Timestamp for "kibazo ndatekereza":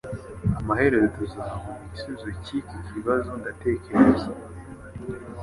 2.87-4.29